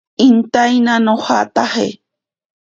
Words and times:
Intaina 0.27 0.93
nojataje. 1.05 1.87